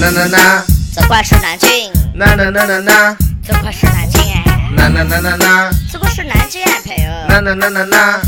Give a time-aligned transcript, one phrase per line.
[0.00, 0.64] 那那那，
[0.94, 7.10] 这块是南京，呐呐呐呐呐，这块是南京哎，呐呐呐呐呐，这块是南京哎，朋友。
[7.28, 8.20] 那那那那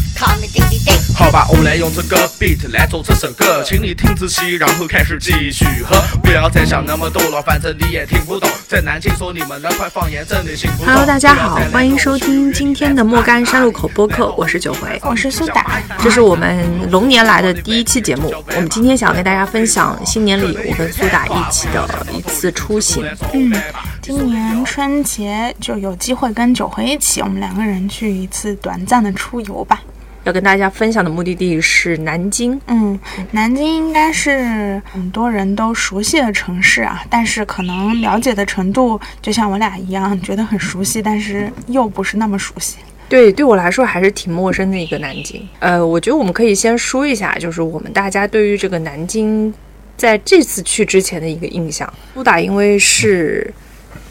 [1.14, 8.50] 好吧，我们来用这个 beat 来做这首歌，请你听仔细，然后开始继续喝，不要再想那么多了，反正你也听不懂。
[8.68, 10.86] 在南京说你们那块方言真的行不通。
[10.86, 18.30] Hello，大家好，欢迎收听今天的莫干山路口播客，我是九回，我是苏打，这是我们龙年来的第一期节目。
[18.48, 23.02] 我们今天想跟大家分享新年里我跟苏打一起的一次出行。
[23.32, 23.50] 嗯，
[24.02, 29.80] 今年春节就有机会跟九回一起，我们两个人去一次短暂的出游吧。
[30.30, 32.58] 要跟大家分享的目的地是南京。
[32.68, 32.96] 嗯，
[33.32, 42.76] 南京应该是很多人都熟悉的城市啊，但是可能了解的程度就像我俩一样，觉得很熟悉，但是又不是那么熟悉。
[43.08, 45.44] 对，对我来说还是挺陌生的一个南京。
[45.58, 49.52] 呃，我觉得我们可以先说一下，就是我们大家对于这个南京
[49.96, 51.92] 在这次去之前的一个印象。
[52.14, 53.52] 苏打因为是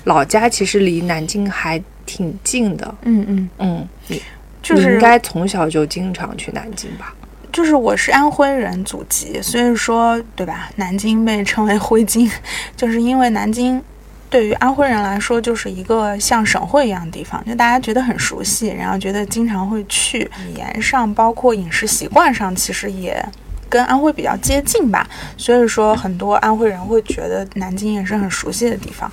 [0.03, 2.93] 老家，其实离南京还挺近的。
[3.03, 4.21] 嗯嗯，嗯，你
[4.61, 7.13] 就是你应该从小就经常去南京吧？
[7.51, 10.69] 就是我是安徽人祖籍，所以说对吧？
[10.75, 12.29] 南京被称为徽京，
[12.75, 13.81] 就是因为南京
[14.29, 20.19] 对于安徽人来说就是一个像省会一样的地方，就大家觉得很熟悉，然后觉得经常会去。
[20.19, 23.25] 语言上，包括饮食习惯上，其实也
[23.69, 25.07] 跟安徽比较接近吧。
[25.37, 29.09] 所以说，很多安徽人会觉得南京也是很熟悉的地方。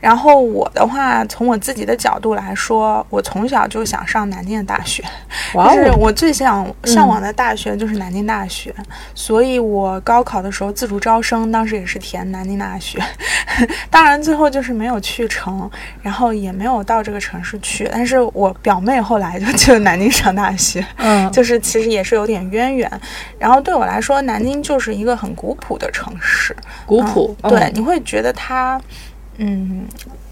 [0.00, 5.04] 然后我的话，从我自己的角度来说，我从小就想上南京的大学。
[5.54, 8.74] 哇就是哦，我最想向往的大学就是南京大学，
[9.14, 12.98] 所以我高考的时候自主招生，当时也是填南京大学，
[13.90, 17.88] 当然最后就是没有去成，然后也没有到这个城市去。
[17.92, 22.90] 但是我表妹后来就去了南京上大学，嗯，就是其实也是有点渊源。
[23.38, 26.56] 然后对我来说，南京就是一个很古朴的城市，
[26.86, 28.80] 古朴，嗯对，嗯你会觉得它，
[29.38, 29.84] 嗯，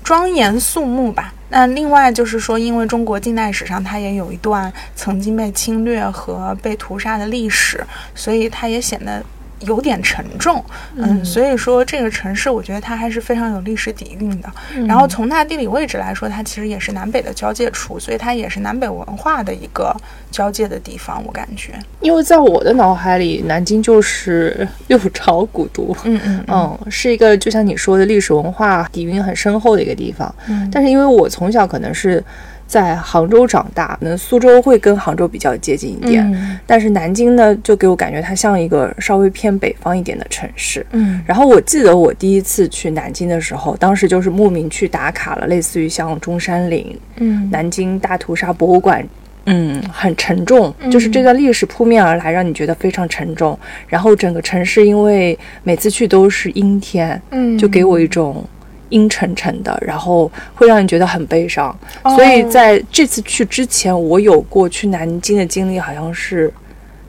[0.03, 1.33] 庄严肃穆吧。
[1.51, 7.83] 那另外就是说，因为中国近代史上它也有一段曾经被侵略和被屠杀的历史，
[8.15, 9.25] 所以它也显得
[9.61, 10.65] 有点沉重。
[10.97, 14.49] 嗯，所以说这个城市，我觉得它还是非常有历史底蕴的。
[14.87, 19.95] 然后从它地理位置来说，它其实也是南北的交界处，所以它也是南北文化的一个
[20.31, 21.73] 交界的地方，我感觉。
[22.01, 25.97] 因为在我的脑海里，南京就是六朝古都。
[26.05, 30.33] 嗯嗯嗯，是一个就像你说的历史文化底蕴很深厚的一个地方。
[30.49, 32.23] 嗯但是因为我从小可能是
[32.69, 40.87] 在杭州长大，可能苏州会跟杭州比较接近一点，嗯但是南京呢，就给我感觉它像一个稍微偏北方一点的城市。
[40.93, 49.05] 嗯然后我记得我第一次去南京的时候，当时就是慕名去打卡了，类似于像中山陵、嗯南京大屠杀博物馆。
[49.51, 53.59] 嗯，很沉重，就是这段历史扑面而来，让你觉得非常沉重。
[53.87, 58.45] 然后整个城市因为每次去都是阴天，嗯，就给我一种
[58.91, 61.77] 阴沉沉的，然后会让你觉得很悲伤。
[62.03, 66.53] 哦所以在这次去之前，我有过去南京的经历，好像是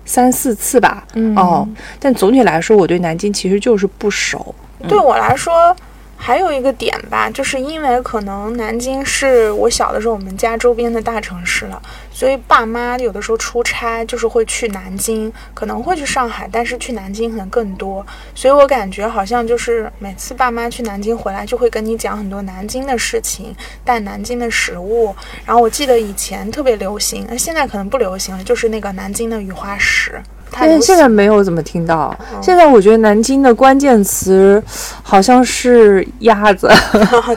[0.05, 1.03] 三四次吧。
[1.13, 1.67] 嗯哦，
[1.99, 4.53] 但总体来说，我对南京其实就是不熟。
[4.87, 5.75] 对我来说，
[6.21, 11.81] 还有一个点吧，就是因为可能南京是我小的时候我们家周边的大城市了，
[12.11, 18.05] 所以爸妈有的时候出差就是会去南京，可能会去上海，但是去南京可能更多。
[18.35, 25.15] 所以我感觉好像就是每次爸妈去南京回来，就会跟你讲很多南京的事情，带南京的食物。
[25.45, 30.21] 然后我记得以前特别流行，那现在可能不流行了，就是那个南京的雨花石。
[30.51, 32.15] 它但是现在没有怎么听到。
[32.33, 34.61] 嗯现在我觉得南京的关键词
[35.03, 36.69] 好像是鸭子，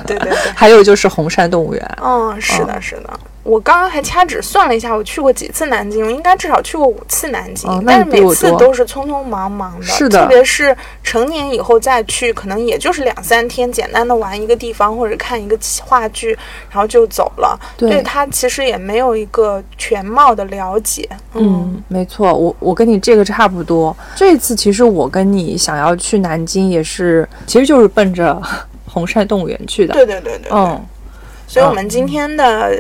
[0.07, 0.33] 对 对对。
[0.55, 1.97] 还有就是红山动物园。
[2.03, 3.11] 嗯，是的，是的。
[3.43, 9.85] 我刚刚还掐指算了一下，我去过几次南京，我应该至少去过五次南京，哦但是每次都是匆匆忙忙的。
[9.85, 16.39] 是的特别是成年以后再去，可能也就是两三天，简单的玩一个地方或者看一个话剧，
[16.71, 17.59] 然后就走了。
[17.77, 21.09] 对他其实也没有一个全貌的了解。
[21.35, 23.97] 嗯，没错，我我跟你这个差不多。
[24.15, 28.41] 这次其实我跟你想要去南京，也是其实就是奔着
[28.87, 29.95] 红山动物园去的。
[29.95, 30.53] 对对对对对。
[30.53, 30.81] 嗯，
[31.49, 32.73] 所以我们今天的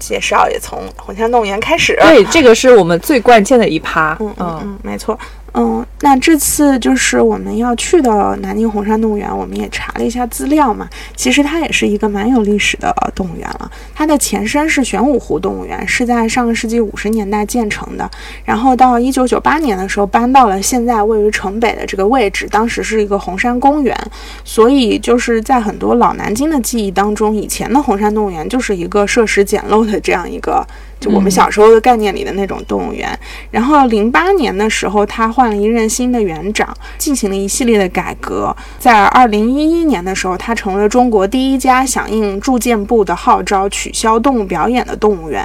[0.00, 1.96] 介绍也从红山动物园开始。
[2.00, 4.16] 对，这个是我们最关键的一趴。
[4.18, 5.16] 嗯嗯嗯，没错。
[5.52, 10.88] 嗯，那这次就是我们要去的南京红山动物园，我们也查了一下资料嘛。
[11.16, 13.70] 其实它也是一个蛮有历史的动物园了。
[13.92, 18.08] 它的前身是玄武湖动物园，是在上个世纪五十年代建成的。
[18.44, 23.96] 然后到一九九八年的时候，搬到了现在位于城北的这个位置，当时是一个红山公园。
[24.44, 30.64] 所以就是在很多老南京的记忆当中，以前的红山动物园就是一个设施简陋的这样一个。
[31.00, 33.18] 就我们小时候的概念里的那种动物园，
[33.50, 38.56] 然后零八年的时候，他换了一任新新的园长，进行了一系列的改革。
[38.78, 45.44] 在二零一一年的时候，他成为了中国第一家响应住建部的号召取消动物表演的动物园。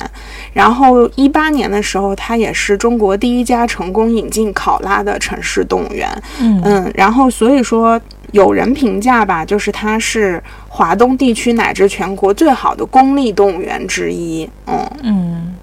[0.54, 6.10] 然后一八年的时候，他也是中国第一家成功引进考拉的城市动物园。
[6.40, 8.00] 嗯然后所以说
[8.36, 14.48] 有人评价吧，就是它是华东地区乃至全国最好的公立动物园之一。
[14.68, 15.56] 嗯嗯，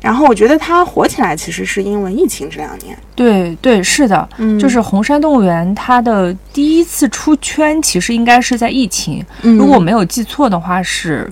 [0.00, 2.98] 然后我觉得它火起来，其实是因为疫情这两年。
[3.14, 11.30] 对对，是的，嗯就是红山动物园它的第一次出圈，其实应该是在疫情，嗯如果我没有记错的话是。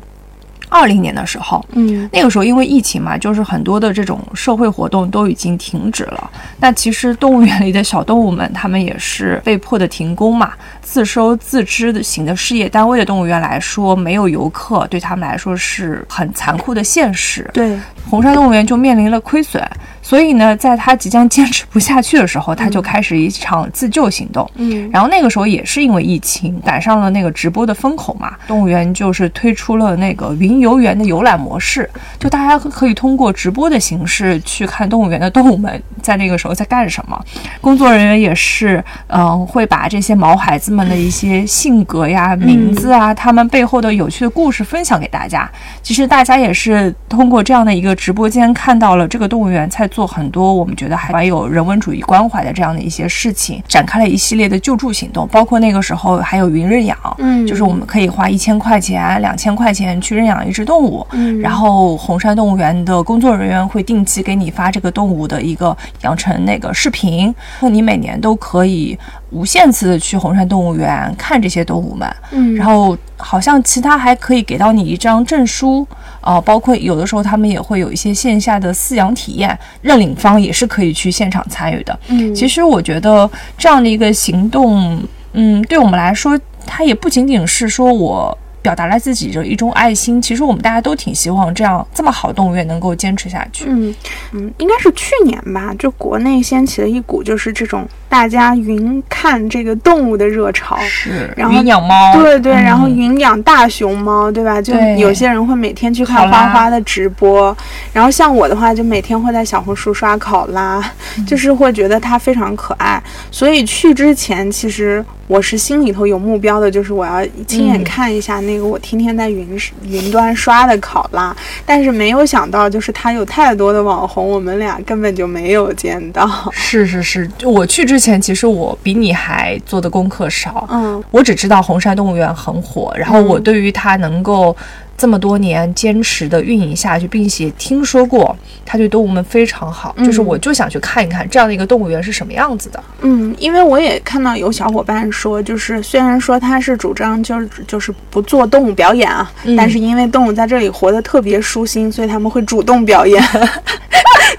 [0.68, 6.30] 二零年的时候，嗯那个时候因为疫情嘛，就是很多的这种社会活动都已经停止了。
[6.60, 10.52] 那其实动物园里的小动物们，他们也是被迫的停工嘛。
[10.80, 17.48] 自收自支的型的事业单位的动物园来说，没有游客对他们来说是很残酷的现实。
[17.52, 17.78] 对，
[18.08, 19.62] 红山动物园就面临了亏损，
[20.08, 24.50] 所以呢，在他即将坚持不下去的时候，他就开始一场自救行动。
[24.54, 31.86] 嗯然后那个时候也是因为疫情赶上了那个直播的风口嘛，动物园就是推出了那个云游园的游览模式，
[32.18, 37.22] 就大家可以通过直播的形式去看动物园的动物们在那个时候在干什么。
[37.60, 45.46] 工作人员也是，嗯、会把这些毛孩子们的一些性格呀、名字啊，他们背后的有趣的故事分享给大家。
[45.82, 57.44] 其实大家也是通过这样的一个直播间看到了这个动物园在做很多我们觉得还蛮有人文主义关怀的这样的一些事情，展开了一系列的救助行动，包括那个时候还有云认养，嗯。
[57.44, 61.40] 就是我们可以花一千块钱、两千块钱去认养一只动物，嗯。
[61.40, 68.96] 然后红山动物园的工作人员会定期给你发这个动物的一个养成那个视频，那你每年都可以
[69.30, 72.54] 无限次的去红山动物园看这些动物们，嗯。
[72.54, 75.84] 然后好像其他还可以给到你一张证书，
[76.20, 81.98] 呃，包括有的时候他们也会有一些线下的饲养体验，认领方也是可以去现场参与的。
[82.08, 88.36] 嗯其实我觉得这样的一个行动，嗯，对我们来说，它也不仅仅是说我。
[88.60, 93.64] 表达了自己的一种爱心，其实我们大家都挺希望这样这么好的动物园能够坚持下去。
[93.68, 93.94] 嗯
[94.32, 100.78] 嗯，应该是去年吧，就国内掀起了一股就是这种大家云看这个动物的热潮。
[100.78, 104.60] 是，然后云养猫，对对，嗯然后云养大熊猫，对吧？
[104.60, 107.56] 就有些人会每天去看花花的直播，
[107.92, 110.82] 然后像我的话，就每天会在小红书刷考拉，
[111.16, 113.02] 嗯就是会觉得它非常可爱。
[113.30, 119.46] 所以去之前，其实我是心里头有目标的，就是我要亲眼嗯看一下那个我天天在云
[119.82, 121.36] 云端刷的考拉。
[121.66, 126.28] 但是没有想到，就是它有太多的网红，我们俩根本就没有见到。
[126.52, 130.66] 是是是，就我去之前，其实我比你还做的功课少。
[130.70, 134.54] 嗯我只知道红山动物园很火，然后我对于它能够
[134.96, 138.36] 这么多年坚持的运营下去，并且听说过
[138.66, 142.82] 它对动物们非常好，就是我就想去看一看这样的一个动物园是什么样子的。
[143.00, 153.22] 嗯，因为我也看到有小伙伴说，就是虽然说他是主张就是就是不做动物表演啊，嗯但是因为动物在这里活得特别舒心，所以他们会主动表演。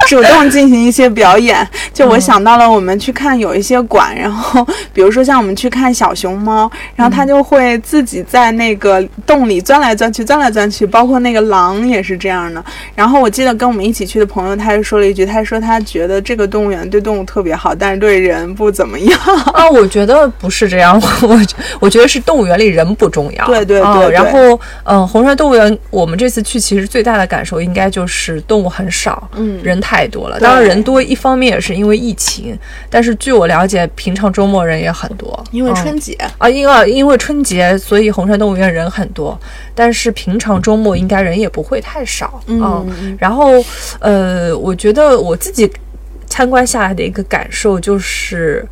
[0.09, 12.63] 主动进行一些表演，就我想到了我们去看有一些馆，然后比如说像我们去看小熊猫，然后它就会自己在那个洞里钻来钻去，钻来钻去，包括那个狼也是这样的。
[12.95, 19.19] 然后我记得跟我们一起去的朋友，他就说了一句，他说他觉得这个动物园对动物特别好，但是对人不怎么样。
[19.53, 21.39] 啊，我觉得不是这样， 我
[21.81, 23.45] 我觉得是动物园里人不重要。
[23.45, 30.39] 对对对然后，嗯、红山动物园我们这次去，其实最大的感受应该就是动物很少，嗯人太多了。
[30.39, 32.57] 当然，人多一方面也是因为疫情，
[32.89, 39.39] 但是据我了解，平常周末人也很多，因为嗯春节，啊，因为因为春节，所以红山动物园人很多，
[39.73, 42.41] 但是平常周末应该人也不会太少。
[42.47, 42.61] 嗯
[43.01, 43.63] 嗯然后，
[43.99, 45.71] 呃，我觉得我自己
[46.27, 48.65] 参观下来的一个感受就是，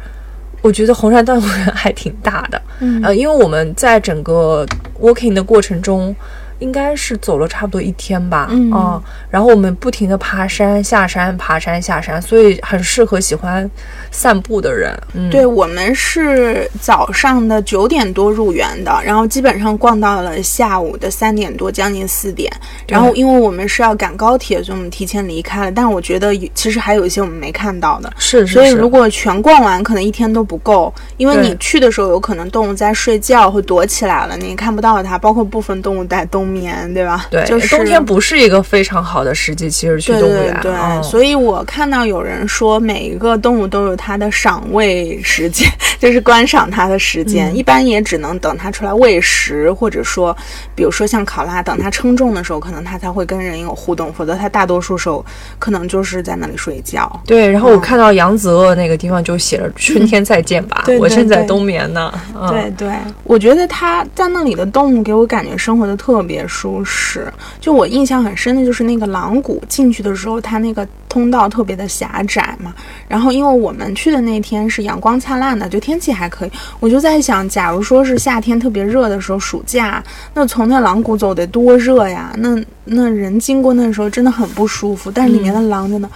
[0.61, 2.61] 我觉得红山动物园还挺大的。
[2.79, 4.65] 嗯呃，因为我们在整个
[5.01, 6.15] walking 的过程中。
[6.59, 13.69] 应该是走了差不多一天吧，嗯啊然后我们不停的爬山下山，爬山下山，所以很适合喜欢
[14.11, 14.97] 散步的人。
[15.13, 22.51] 嗯，对我们是早上的九点多入园的，然后基本上逛到了下午的三点多，将近四点。
[22.87, 25.71] 然后因为我们是要赶高铁，所以我们提前离开了。
[25.71, 28.11] 但我觉得其实还有一些我们没看到的。
[28.17, 28.53] 是是是。
[28.53, 35.17] 所以如果全逛完，可能一天都不够，因为你去的时候有可能动物在睡觉或躲起来了，你看不到它。
[35.17, 37.25] 包括部分动物在冬眠，对吧？
[37.29, 40.57] 对，就是冬天不是一个非常好的时机，其实去动物园。
[40.61, 40.73] 对
[41.03, 45.67] 所以我看到有人说，每一个动物都有它的赏味时间，
[45.99, 47.53] 就是观赏它的时间。
[47.53, 50.35] 嗯一般也只能等它出来喂食，或者说，
[50.75, 55.25] 比如说像考拉，等它称重的时候，可能它才会跟人有互动，否则它大多数时候
[55.57, 57.09] 可能就是在那里睡觉。
[57.25, 62.13] 对，然后我嗯看到扬子鳄那个地方就写了“春天再见吧”， 我正在冬眠呢。
[62.39, 67.31] 嗯、对对，我觉得它在那里的动物给我感觉生活的特别舒适。
[67.61, 72.75] 就我印象很深的就是那个狼谷进去的时候，它那个通道特别的狭窄嘛。
[73.07, 76.51] 然后因为我们去的那天是阳光灿烂的，就天气还可以，
[76.81, 80.03] 我就在想，假如说是夏天特别热的时候，暑假，
[80.33, 82.33] 那从那狼谷走得多热呀！
[82.37, 86.09] 那那人经过那时候真的很不舒服，但是里面的狼真的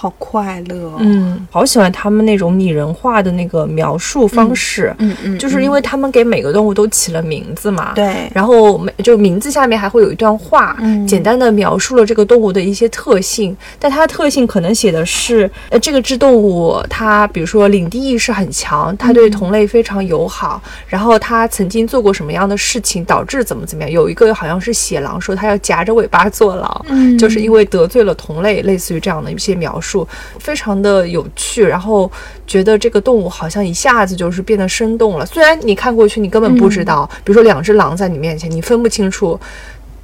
[0.00, 0.96] 好快乐、哦。
[1.00, 7.94] 嗯，好喜欢他们那种拟人化的那个描述方式，嗯嗯，就是因为他们给每个动物都起了名字嘛。。
[7.96, 11.04] 对，然后每就名字下面还会有一段话，嗯。
[11.04, 27.16] 简单的描述了这个动物的一些特性，但它的特性可能写的是，呃，这个只动物它比如说领地意识很强，它对同类非常友好，然后它曾经做过什么样的事情导致怎么怎么样，有一个好像是写狼说它要夹着尾巴坐牢，嗯。
[27.18, 29.87] 就是因为得罪了同类，类似于这样的一些描述，
[30.38, 32.10] 非常的有趣，然后
[32.46, 35.24] 觉得这个动物好像一下子就是变得生动了。
[35.24, 39.38] 虽然你看过去你根本不知道，比如说两只狼在你面前，你分不清楚。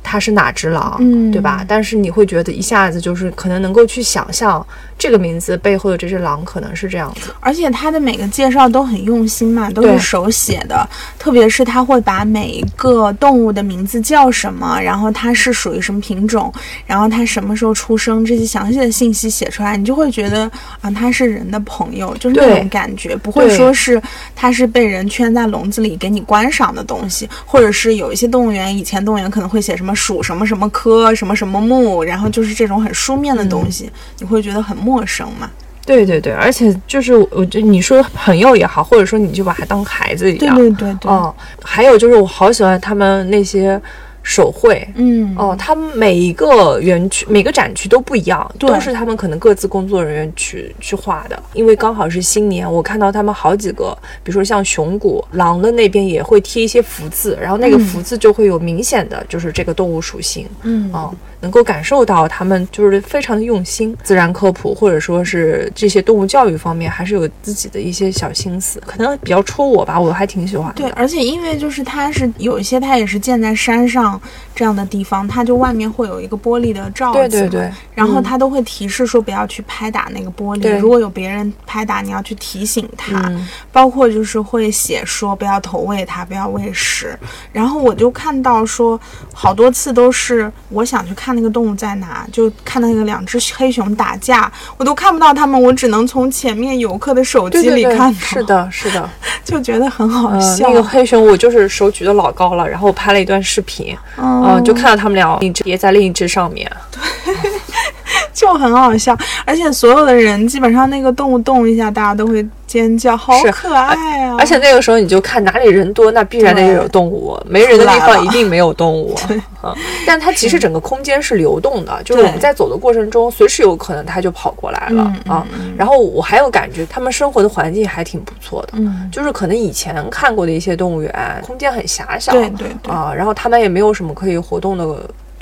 [0.05, 1.65] 它是哪只狼，嗯对吧？
[1.67, 4.65] 但是你会觉得一下子就是可能能够去想象
[4.97, 7.35] 这个名字背后的这只狼可能是这样子。
[7.41, 10.87] 而且他的每个介绍都很用心嘛，都是手写的。
[11.19, 16.53] 特别是他会把每一个动物的名字叫什么，然后它是属于什么品种，
[16.87, 20.51] 然后它什么时候出生，这些详细的信息写出来，你就会觉得
[20.83, 24.01] 啊，它是人的朋友，就是那种感觉，不会说是
[24.37, 35.51] 它是被人圈在笼子里给你观赏的东西，或者是有一些动物园，以前动物园可能会写什么属什么什么科什么什么木，然后就是这种很书面的东西，你会觉得很陌生嘛。
[35.87, 43.79] 对对对，而且就是我觉得你说朋友也好，或者说你就把他当孩子一样，对对对，嗯，还有就是我好喜欢他们那些
[44.25, 44.85] 手绘。
[44.97, 51.41] 嗯，哦，他们每一个园区、每个展区都不一样，都是他们可能各自工作人员去去画的。
[51.53, 70.83] 因为刚好是新年，我看到他们好几个，比如说像熊谷狼的那边也会贴一些福字，然后那个嗯福字就会有明显的就是这个动物属性，嗯哦，能够感受到他们就是非常的用心，自然科普或者说是这些动物教育方面，还是有自己的一些小心思，可能比较戳我吧，我还挺喜欢的。
[70.83, 74.14] 对，而且因为就是它是有一些它也是建在山上
[74.55, 83.21] 这样的地方，它就外面会有一个玻璃的罩子，对对对，然后它都会提示说不要去拍打那个玻璃，对如果有别人拍打，你要去提醒他。
[83.29, 87.19] 嗯包括就是会写说不要投喂它，不要喂食。
[87.53, 88.99] 然后我就看到说
[89.33, 99.11] 好多次都是我想去看那个动物在哪，就看到那个两只黑熊打架，我都看不到它们，我只能从前面游客的手机里看到，是，的，是的。
[99.45, 100.69] 就觉得很好呃，笑。
[100.69, 106.71] 那个黑熊，我就是手举得老高了，然后我拍了一段视频，嗯嗯、就看到他们俩一只叠在另一只上面。
[106.91, 107.35] 对
[108.33, 114.35] 就很好笑，而且所有的人基本上那个动物动一下，大家都会尖叫，好可爱啊！
[114.37, 119.15] 而且那个时候你就看哪里人多，那必然得有动物； 没人的地方一定没有动物。
[119.63, 119.73] 嗯，
[120.05, 125.47] 但它其实整个空间是流动的，就是我们在走的过程中，随时有可能它就跑过来了嗯啊。
[125.77, 128.71] 然后我还有感觉，他们生活的环境还挺不错的。
[128.73, 131.15] 嗯，就是可能以前看过的一些动物园，
[131.47, 134.85] 空间很狭小，对对对啊，然后他们也没有什么可以活动的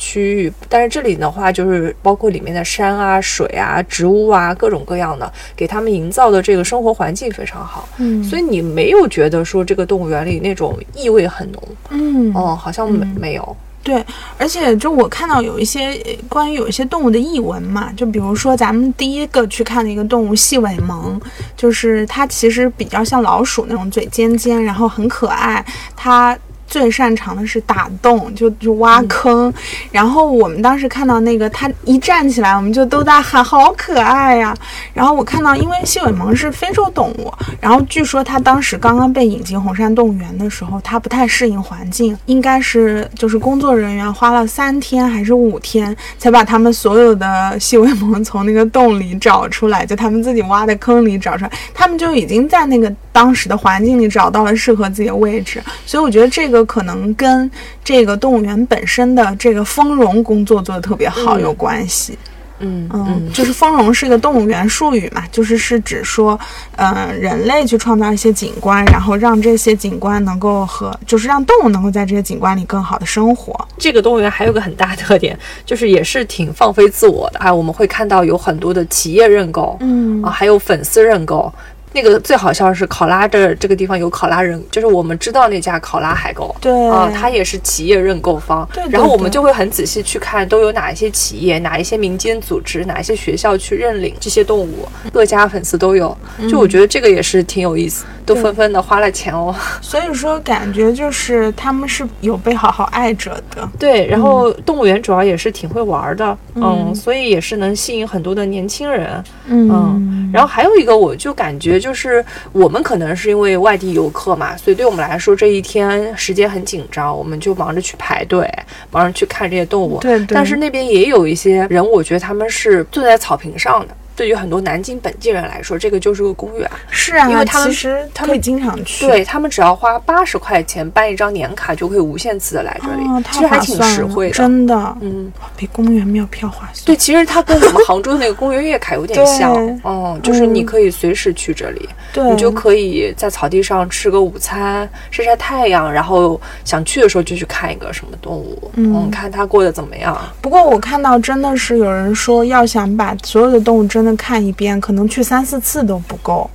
[0.03, 8.25] 区域，但是这里的话，就是包括里面的山啊、水啊、植物啊，各种各样的，给他们营造的这个生活环境非常好，嗯。
[8.25, 12.33] 所以你没有觉得说这个动物园里那种异味很浓，嗯。
[12.35, 13.17] 哦，好像没、嗯。
[13.21, 14.05] 没有，对，
[14.37, 21.21] 而且就我看到有一些呃关于有一些动物的译文嘛，就比如说咱们第一个去看的一个动物细尾獴，
[21.57, 26.37] 就是它其实比较像老鼠那种嘴尖尖，然后很可爱，它。
[26.73, 29.53] 最擅长的是打洞，就就挖坑。
[29.91, 34.57] 然后我们当时看到那个他一站起来，我们就都在喊好可爱呀、
[34.95, 57.51] 然后我看到，因为细尾獴是非洲动物，然后据说它当时刚刚被引进红山动物园的时候，它不太适应环境，应该是就是工作人员花了三天还是五天，才把他们所有的细尾獴从那个洞里找出来，就他们自己挖的坑里找出来，他们就已经在那个当时的环境里找到了适合自己的位置，所以我觉得这个可能跟
[57.85, 62.19] 这个动物园本身的这个丰容工作做得特别好嗯有关系。
[62.65, 66.39] 嗯嗯，就是丰容是一个动物园术语嘛，就是是指说，
[66.77, 73.53] 嗯、人类去创造一些景观，然后让这些景观能够和，就是让动物能够在这些景观里更好的生活。
[73.79, 77.53] 这个动物园还有个很大特点，就是也是挺放飞自我的啊。
[77.53, 81.53] 我们会看到有很多的企业认购，嗯啊，还有粉丝认购。
[81.93, 88.69] 那个最好笑的是考拉这这个地方有考拉人，就是我们知道那家考拉海购，对啊，它也是企业认购方。
[88.73, 96.17] 对对然后我们就会很仔细去看都有哪一些企业、哪一些民间组织、哪一些学校去认领这些动物，各家粉丝都有。
[96.51, 99.55] 就我觉得这个也是挺有意思，都纷纷的花了钱哦。
[99.81, 103.69] 所以说，感觉就是他们是有被好好爱着的。
[103.79, 118.49] 对，然后动物园主要也是挺会玩的，嗯，所以也是能吸引很多的年轻人，嗯，然后还有一个，我就感觉就是我们可能是因为外地游客嘛，所以对我们来说这一天时间很紧张，我们就忙着去排队，
[118.91, 119.99] 忙着去看这些动物。
[120.01, 123.97] 对对但是那边也有一些人，我觉得他们是坐在草坪上的。
[124.23, 126.71] 对于很多南京本地人来说，这个就是个公园。
[126.89, 129.05] 是啊，因为他们其实他们经常去。
[129.05, 134.35] 对他们只要花八十块钱办一张年卡，就可以无限次的来这里，哦，其实还挺实惠的。
[134.35, 136.87] 真的，嗯，比公园庙票划算。
[136.87, 150.17] 对，其实它跟我们杭州那个公园月卡有点像对，嗯，就是你嗯可以随时去这里，对，你就可以在草地上吃个午餐，晒晒太阳，然后想去的时候就去看一个什么动物，嗯看它过得怎么样。
[150.41, 156.49] 不过我看到真的是有人说，要想把所有的动物真的看一遍，可能去三四次都不够。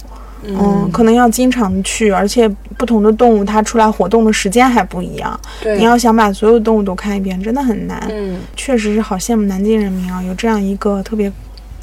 [0.44, 2.48] 嗯，可能要经常去，而且
[2.78, 5.38] 不同的动物它出来活动的时间还不一样。
[5.62, 8.08] 对，你要想把所有动物都看一遍，真的很难。
[8.12, 11.30] 嗯，确实是好羡慕南京人民啊，有这样一个特别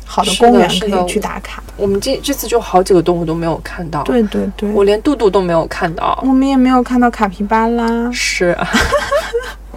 [0.07, 1.63] 好的公园可以去打卡。
[1.77, 6.33] 我们这这次就好几个动物都没有看到，对对对，我连杜杜都没有看到我。
[6.33, 8.57] 们也没有看到卡皮巴拉，是，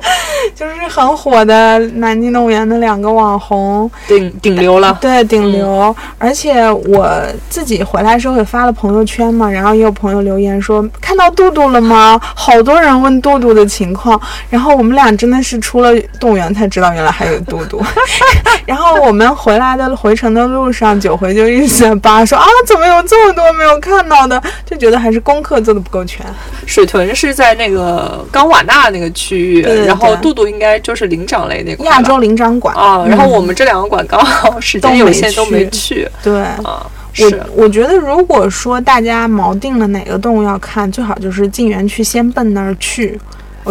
[0.56, 4.98] 就是很火的南京动物园的两个网红，顶顶流了。
[5.01, 5.96] 对顶流。
[6.18, 12.20] 而且我自己回来时候也发了朋友圈嘛，然后也有朋友留言说看到杜杜了吗？
[12.36, 17.82] 好多人问杜杜的情况，然后我们俩真的是出了动物园才知道原来还有杜杜。
[18.66, 24.42] 然后我们回来的回程的路上，九回就一直在扒说啊，怎么有这么多没有看到的？
[24.66, 26.25] 就觉得还是功课做的不够全。
[26.66, 30.22] 水豚是在那个冈瓦纳那个区域，对对然后对。
[30.22, 31.96] 杜杜应该就是灵长类那块吧。
[31.96, 32.75] 亚洲灵长馆。
[32.75, 36.08] 啊，然后嗯我们这两个馆刚好时间有限，都没去。
[36.24, 36.41] 对。
[36.41, 36.86] 啊。
[37.20, 43.19] 我是，我觉得，如果说大家锚定了哪个动物要看，最好就是进园区先奔那儿去，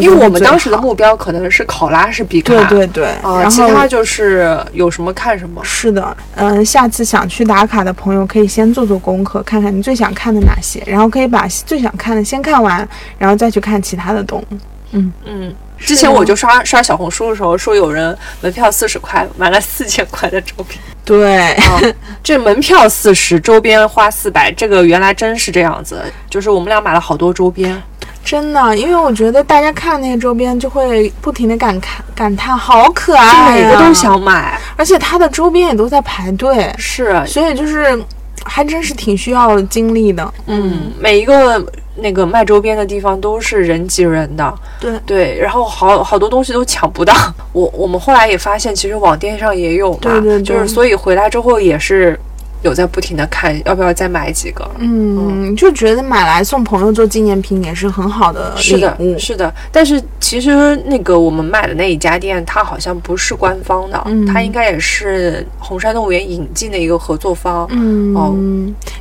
[0.01, 5.63] 因为我们当时的目标可能是考拉是必看，对对对，啊，然后其他就是有什么看什么。
[5.63, 14.57] 是的，嗯、下次想去打卡的朋友可以先做做功课，看看你最想看的哪些，然后可以把最想看的先看完，然后再去看其他的动物。
[14.91, 15.13] 嗯。
[15.25, 21.81] 嗯，之前我就刷刷小红书的时候，说有人门票四十块买了四千块的周边对，啊，
[22.23, 27.81] 这门票四十，周边花四百，这个原来真是这样子，就是我们俩买了好多周边。
[28.25, 37.97] 真的，因为我觉得大家看那个周边就会不停的感慨感叹，好可爱、啊，每个都，想买，而且它的周边也都在排队，是，所以就是
[38.45, 40.35] 还真是挺需要精力的。
[40.47, 41.65] 嗯，每一个
[41.97, 44.99] 那个卖周边的地方都是人挤人的，对。
[45.07, 47.15] 对，然后好好多东西都抢不到。
[47.53, 50.43] 我我们后来也发现，其实网店上也有嘛，对对对。
[50.43, 52.19] 就是所以回来之后也是
[52.67, 54.69] 有在不停的看，要不要再买几个。
[54.79, 67.67] 嗯，就觉得买来送朋友做纪念品也是很好的是的，是的，但是其实那个我们买的那一家店，它好像不是官方的，嗯它应该也是红山动物园引进的一个合作方。
[67.71, 68.37] 嗯，哦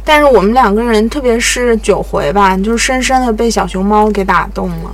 [0.06, 4.92] 但是我们两个人，特别是九回吧，就深深的被小熊猫给打动了。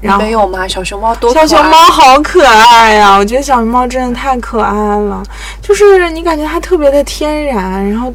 [0.00, 0.66] 然后没有吗？
[0.68, 5.22] 小熊猫多小熊猫好可爱呀、我觉得小熊猫真的太可爱了，
[5.60, 8.12] 就是你感觉它特别的天然，然后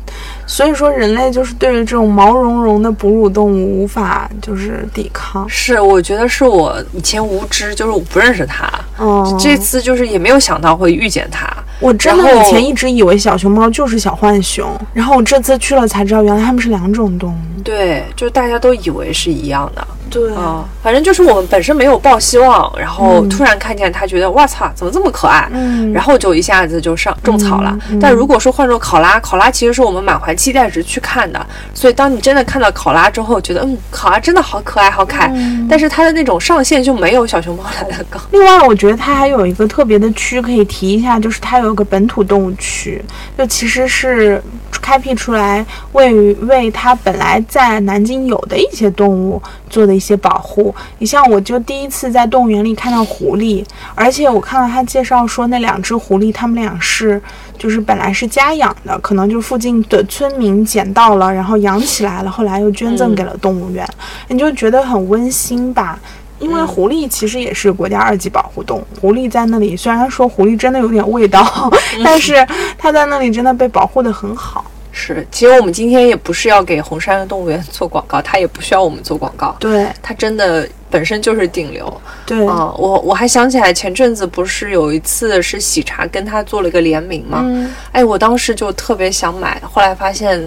[0.54, 5.50] 所以说人类就是对于这种毛茸茸的哺乳动物无法就是抵抗。
[5.50, 11.52] 是，我觉得是我以前无知，就是我不认识它，嗯，这次就是也没有想到会遇见它。
[11.80, 17.62] 我真的以前一直以为小熊猫就是小浣熊，然后我这次去了才知道，原来它们是两种动物。
[17.64, 25.50] 对，就大家都以为是一样的对啊、反正就是我们本身没有抱希望，然后突然看见它，觉得哇操，怎么这么可爱？
[25.52, 27.72] 嗯然后就一下子就上种草了。
[27.90, 35.32] 嗯嗯但如果说换做考拉，考拉其实是我们满怀期待值去看的，所以当你真的看到考拉之后，觉得嗯，考拉真的好可爱，好可爱。
[35.34, 38.20] 嗯但是它的那种上限就没有小熊猫来的高。
[38.32, 43.02] 另外，我觉得它还有一个特别的区可以提一下，就是它有一个本土动物区，
[43.38, 44.44] 就其实是
[44.84, 50.76] 开辟出来为于为它本来在南京有的一些动物做的一些保护。
[50.98, 53.66] 你像我就第一次在动物园里看到狐狸，
[53.96, 57.20] 而且我看到他介绍说那两只狐狸，它们俩是
[57.58, 63.88] 就是本来是家养的，可能就附近的村民捡到了，然后养起来了，后来又捐赠给了动物园，
[64.28, 65.98] 你就觉得很温馨吧。
[66.40, 71.72] 因为狐狸其实也是国家二级保护动物，狐狸在那里虽然说狐狸真的有点味道，
[72.04, 72.46] 但是
[72.78, 74.66] 它在那里真的被保护的很好。
[74.96, 79.88] 是，其实我们今天也不是要给红山动物园做广告，它也不需要我们做广告，对。
[80.04, 82.02] 它真的本身就是顶流。
[82.24, 87.42] 对，啊、我我还想起来前阵子不是有一次是喜茶跟他做了一个联名嘛？
[87.44, 90.40] 嗯，哎，我当时就特别想买，后来发现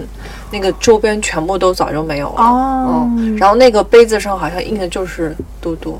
[0.49, 2.41] 那个周边全部都早就没有了。
[2.41, 5.99] 哦嗯，然后那个杯子上好像印的就是嘟嘟。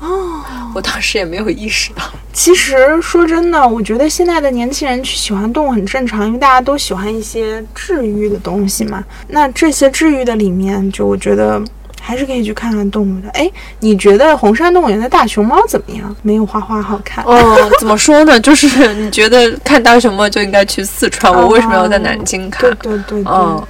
[0.00, 0.42] 哦，
[0.76, 2.02] 我当时也没有意识到。
[2.32, 9.02] 其实说真的，我觉得现在的年轻人去喜欢动物很正常，因为大家都喜欢一些治愈的东西嘛。
[9.28, 11.60] 那这些治愈的里面，就我觉得
[12.00, 13.28] 还是可以去看看动物的。
[13.30, 16.14] 哎，你觉得红山动物园的大熊猫怎么样？
[16.22, 17.24] 没有花花好看。
[17.24, 18.38] 哦，怎么说呢？
[18.40, 22.70] 就是你觉得看大熊猫就应该去四川，我为什么要在南京看？
[22.80, 23.62] 对对对对，嗯，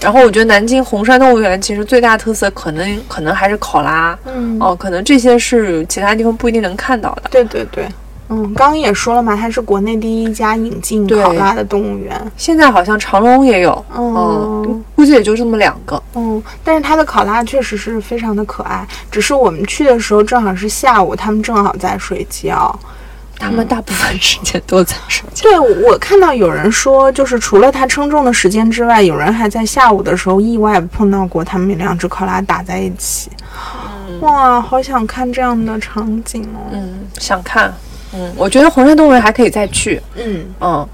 [0.00, 7.22] 然后我觉得南京红山动物园其实最大特色可能可能还是考拉，嗯，哦，可能这些是其他地方不一定能看到的。
[7.30, 7.86] 对对对。
[8.28, 12.20] 嗯，刚刚也说了嘛，它是国内第一家引进考拉的动物园。
[12.36, 14.14] 现在好像长隆也有，嗯
[14.66, 16.02] 嗯，估计也就这么两个。
[16.14, 22.78] 嗯，但是它的考拉确实是非常的可爱，只是我们去的时候正好是下午，他们正好在睡觉。
[23.38, 25.42] 他们大部分时间都在睡觉。
[25.42, 33.30] 对，我看到有人说，就是除了它称重的时间之外，有人还在下午的时候意外碰到过它们两只考拉打在一起。
[34.20, 36.72] 哇，好想看这样的场景哦。
[36.72, 37.70] 嗯，想看。
[38.14, 40.00] 嗯，我觉得红山动物园还可以再去。
[40.16, 40.88] 嗯，嗯，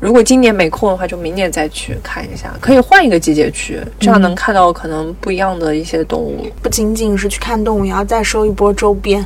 [0.00, 6.46] 如果今年没空的话，就明年再去看一下，可以换一个季节去，这样能看到可能不一样的一些动物。
[6.62, 9.24] 不仅仅是去看动物，也要再收一波周边。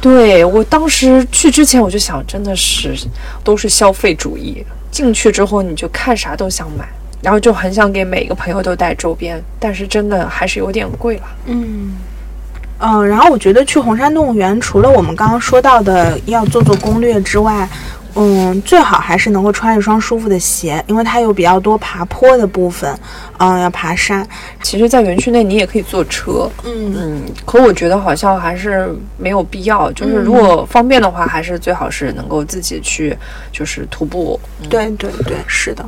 [0.00, 2.94] 对我当时去之前，我就想，真的是
[3.44, 4.64] 都是消费主义。
[4.90, 6.88] 进去之后，你就看啥都想买，
[7.22, 11.22] 然后就很想给每个朋友都带周边，但是真的还是有点贵了。
[11.46, 11.94] 嗯。
[12.80, 17.68] 嗯，然后我觉得去红山动物园，除了我们刚刚说到的要做做攻略之外，
[18.16, 22.92] 嗯，最好还是能够穿一双舒服的鞋，因为它有比较多爬坡的部分，
[23.38, 24.26] 嗯，要爬山。
[24.62, 29.92] 其实，在园区内你也可以坐车，嗯嗯，可我觉得好像还是没有必要。
[29.92, 33.16] 就是如果方便的话，还是最好是能够自己去，
[33.52, 34.38] 就是徒步。
[34.62, 35.84] 嗯对对对，是的。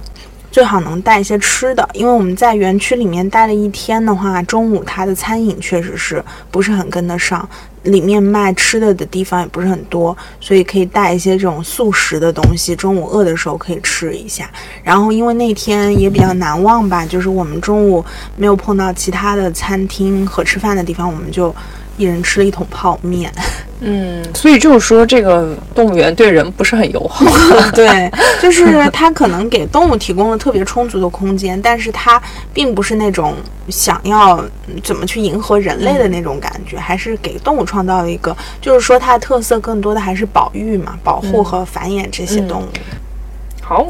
[0.53, 7.49] 最好能带一些吃的，因为我们在园区里面待了一天的话，中午它的餐饮确实是不是很跟得上，
[7.85, 14.51] 里面卖吃的的地方也不是很多，所以可以带一些这种速食的东西，中午饿的时候可以吃一下。
[14.83, 18.05] 然后因为那天也比较难忘吧，就是我们中午
[18.37, 21.55] 没有碰到其他的餐厅和吃饭的地方，我们就
[21.97, 23.33] 一人吃了一桶泡面。
[23.85, 27.27] 嗯，所以就是说，这个动物园对人不是很友好。
[27.75, 28.09] 对，
[28.41, 32.23] 就是它可能给动物提供了特别充足的空间，但是它
[32.55, 33.35] 并不是那种
[33.71, 34.37] 想要
[34.69, 42.69] 嗯怎么去迎合人类的那种感觉，还是给动物创造了一个，就是说它的特色更多的还是保育嘛，保护和繁衍这些动物。
[43.61, 43.87] 好，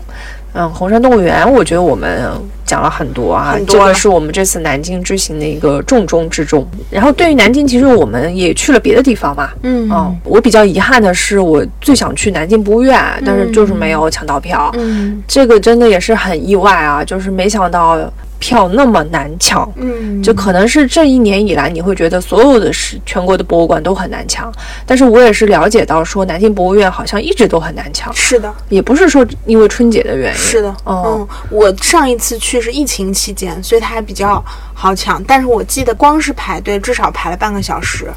[0.55, 2.31] 嗯，红山动物园，我觉得我们
[2.67, 6.67] 讲了很多啊，很多了这个是我们这次南京之行的一个重中之重。
[6.91, 9.49] 然后对于南京，其实我们也去了别的地方嘛。
[9.63, 14.71] 嗯嗯，我比较遗憾的是，我最想去南京博物院，但是就是没有抢到票。
[14.75, 17.99] 嗯这个真的也是很意外啊，就是没想到
[18.43, 19.71] 票那么难抢。
[19.77, 24.53] 嗯，就可能是这一年以来，你会觉得所有的是全国的博物馆都很难抢，
[24.85, 38.11] 但是我也是了解到说，南京博物院好像一直都很难抢，是的，也不是说因为春节的原因，是的，哦嗯，我上一次去是疫情期间，所以它还比较好抢，但是我记得光是排队至少排了半个小时。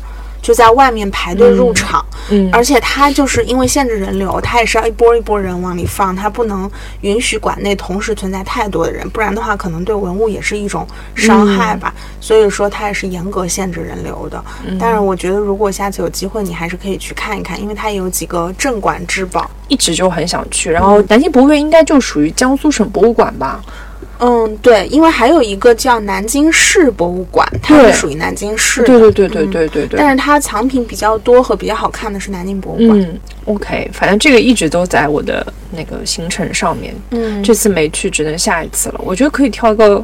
[0.46, 6.70] 就在外面排队入场，嗯而且它就是因为限制人流，它也是要一波一波人往里放，它不能
[7.02, 11.92] 允许馆内同时存在太多的人，不然的话可能对文物也是一种伤害吧。
[12.22, 14.46] 所以说它也是严格限制人流的。
[14.80, 19.50] 但是我觉得如果下次有机会，你还是可以去看一看，因为它也有几个镇馆之宝。
[19.68, 20.70] 一直就很想去。
[20.70, 23.60] 然后南京博物院应该就属于江苏省博物馆吧？
[24.20, 28.88] 嗯，对，因为还有一个叫南京市博物馆，它对是属于南京市的。
[28.88, 30.00] 对对对对对对对。
[30.00, 33.00] 但是它藏品比较多和比较好看的是南京博物馆。
[33.00, 36.96] 嗯，OK，反正这个一直都在我的那个行程上面。
[37.12, 39.02] 嗯这次没去，只能下一次了。
[39.04, 40.04] 我觉得可以挑一个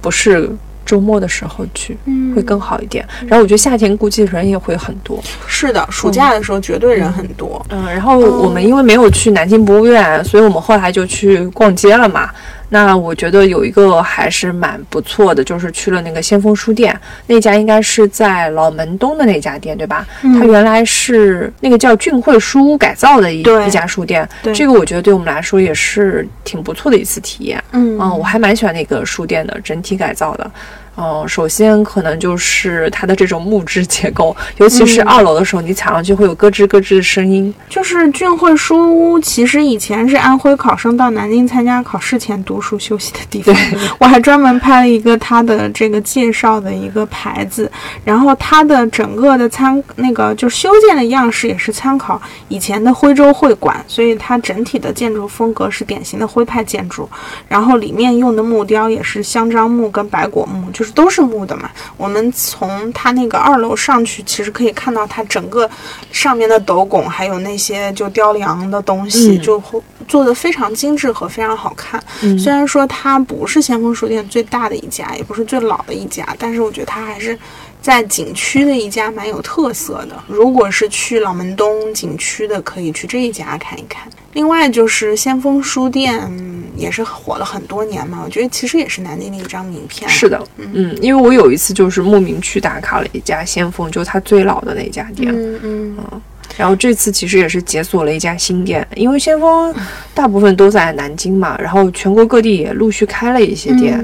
[0.00, 0.50] 不是
[0.84, 3.06] 周末的时候去，嗯会更好一点。
[3.26, 5.22] 然后我觉得夏天估计人也会很多。
[5.46, 7.64] 是的，暑假的时候绝对人很多。
[7.68, 12.30] 嗯，然后我们因为没有去南京博物院，所以我们后来就去逛街了嘛。
[12.74, 20.06] 那我觉得有一个还是蛮不错的，就是去了那个先锋书店，那家应该是在老门东的那家店，对吧？
[20.22, 27.62] 嗯它原来是那个叫俊汇书屋改造的一一家书店，这个我觉得对我们来说也是挺不错的一次体验。
[27.72, 30.50] 嗯嗯，我还蛮喜欢那个书店的整体改造的。
[30.96, 37.52] 嗯，首先可能就是它的这种木质结构， 尤其是嗯二楼的时候，你踩上去会有咯吱咯吱的声音。
[37.68, 43.54] 就是俊汇书屋，其实以前是安徽考生到南京参加考试前读书休息的地方。
[43.98, 47.70] 我还专门拍了一个它的这个介绍的一个牌子，
[48.04, 57.08] 然后它的整个的参那个就是修建的样式也是参考以前的徽州会馆，所以它整体的建筑风格是典型的徽派建筑，
[57.48, 61.70] 然后里面用的木雕也是香樟木跟白果木，就是都是木的嘛。
[61.96, 65.68] 我们从它那个二楼上去，其实可以看到它整个
[66.10, 72.02] 上面的斗拱，还有那些就雕梁的东西，嗯就会做的非常精致和非常好看。
[72.22, 77.38] 嗯虽然说它不是先锋书店最大的一家，也不是最老的一家，但是我觉得它还是
[77.82, 80.16] 在景区的一家蛮有特色的。
[80.28, 84.08] 如果是去老门东景区的，可以去这一家看一看。
[84.34, 90.08] 另外就是先锋书店，嗯也是火了很多年嘛，我觉得其实也是南京的一张名片。
[90.08, 95.30] 是的，嗯，因为我有一次就是慕名去打卡了一家先锋，就它最老的那家店。
[95.34, 96.22] 嗯嗯
[96.56, 99.74] 然后这次其实也是解锁了一家新店，因为先锋
[100.14, 103.98] 大部分都在南京嘛，然后全国各地也陆续开了一些店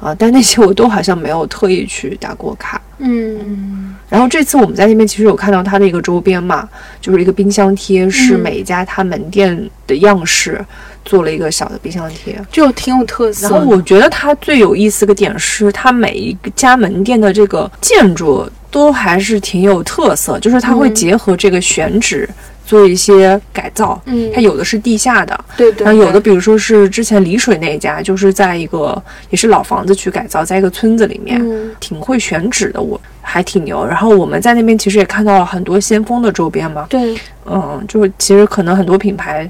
[0.00, 2.78] 啊、但那些我都好像没有特意去打过卡。
[2.98, 6.68] 嗯然后这次我们在那边其实有看到它的一个周边嘛，
[7.00, 10.64] 就是一个冰箱贴，是嗯每一家它门店的样式
[11.04, 12.40] 做了一个小的冰箱贴。
[12.52, 13.48] 就挺有特色。
[13.48, 22.28] 然后我觉得它最有意思的点是，它每一家门店的这个建筑都还是挺有特色，就是它会嗯结合这个选址
[22.64, 24.00] 做一些改造。
[24.06, 29.00] 嗯它有的是地下的，对对，然后有的比如说是之前丽水那一家，就是在一个
[29.30, 33.84] 也是老房子去改造，在一个村子里面，嗯挺会选址的，我还挺牛。
[33.86, 37.14] 然后我们在那边其实也看到了很多先锋的周边嘛，对
[37.46, 39.48] 嗯，就是其实可能很多品牌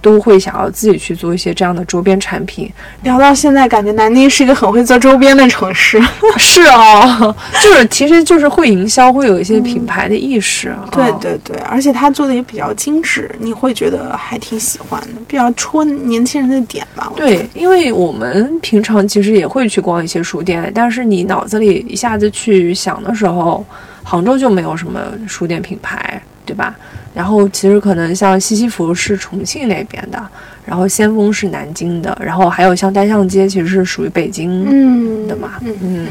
[0.00, 2.70] 都会想要自己去做一些这样的周边产品。
[3.02, 6.00] 聊到现在，感觉南京是一个很会做周边的城市。
[6.38, 10.74] 是哦，就是其实就是会营销，会有一些品牌的意识。
[10.92, 17.12] 对哦对对，而且他做的也比较精致，你会觉得还挺喜欢的，比较戳年轻人的点吧。
[17.16, 23.64] 对，因为我们平常其实也会去逛一些书店，但是你脑子里一下子去想的时候，
[24.02, 26.74] 杭州就没有什么书店品牌，对吧？
[27.18, 30.24] 然后其实可能像西西弗是重庆那边的，
[30.64, 36.06] 然后先锋是南京的，然后还有像单向街其实是属于北京嗯的嘛，嗯嗯，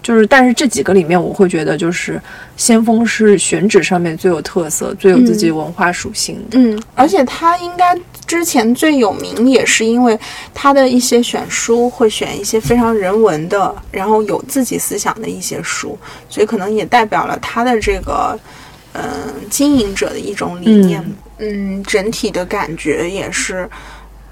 [0.00, 2.22] 就是但是这几个里面，我会觉得就是
[2.56, 6.56] 先锋是选址上面最有特色、最有自己文化属性的。
[6.56, 10.16] 嗯，而且它应该之前最有名，也是因为
[10.54, 18.38] 它的一些选书会选一些非常人文的，然后有自己思想的一些书，所以可能也代表了它的这个
[18.92, 19.02] 嗯、
[19.48, 21.04] 经营者的一种理念。
[21.38, 23.68] 嗯，整体的感觉也是。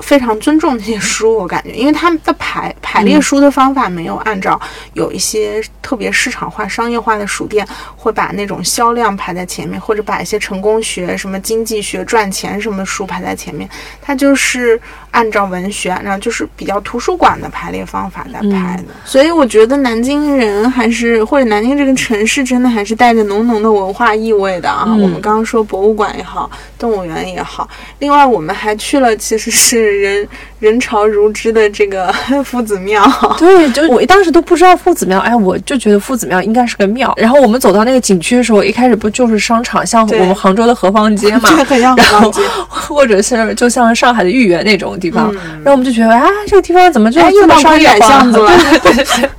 [0.01, 4.59] 非常尊重这些书，我感觉，因为他们的排排列书的方法没有按照
[4.93, 7.67] 有一些特别市场化、商业化的书店
[7.97, 13.69] 会把那种销量排在前面，或者把一些成功学、什么经济学、赚钱什么书排在前面。
[14.01, 18.85] 它就是按照文学，然后就是比较图书馆的排列方法在排的。
[19.05, 24.85] 所以我觉得南京人还是或者南京这个城市真的还是带着浓浓的文化意味的啊。
[24.87, 27.69] 嗯我们刚刚说博物馆也好，动物园也好，
[28.01, 32.13] 另外我们还去了其实是人 人潮如织的这个
[32.45, 33.03] 夫子庙。
[33.39, 37.15] 对，就我当时都不知道夫子庙，哎，我就觉得夫子庙应该是个庙。
[37.17, 47.89] 然后我们走到那个景区的时候，一开始不就是商场，像我们杭州的河坊街嘛， 这很像河坊街或者是就像上海的豫园那种地方，嗯然后我们就觉得啊，这个地方怎么就哎，又到商业？
[48.01, 48.51] 巷子了，
[48.83, 49.31] 对对对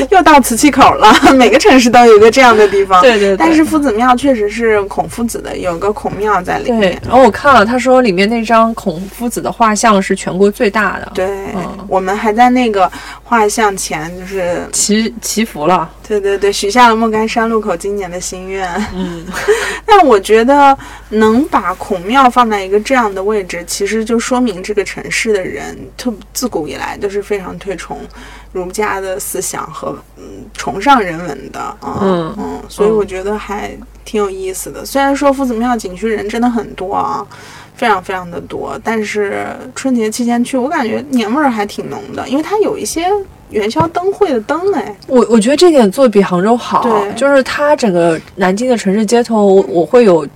[0.10, 1.12] 又到瓷器口了。
[1.34, 3.00] 每个城市都有一个这样的地方。
[3.00, 12.90] 对对对但是夫子庙确实是孔夫子的，有个孔庙在里面对面。，然后我看了，他说里面那张孔夫子的画像是全国最大的，对，嗯我们还在那个
[13.22, 15.88] 画像前，就是祈祈福了。
[16.06, 18.68] 对对对，许下了莫干山路口今年的心愿。
[18.94, 19.24] 嗯，
[19.84, 20.76] 但我觉得
[21.08, 27.98] 能把孔庙放在一个这样的位置，其实就说明这个城市的人特自古以来都是非常推崇
[28.52, 34.84] 儒家的思想和嗯崇尚人文的啊嗯嗯，所以我觉得还挺有意思的。
[34.84, 37.26] 虽然说夫子庙景区人真的很多啊。
[37.76, 43.06] 非常非常的多，但是春节期间去，我感觉年味儿还挺浓的，因为它有一些
[43.50, 50.26] 元宵灯会的灯哎，我我觉得这点做得比杭州好对，就是它整个南京的城市街头，我我会有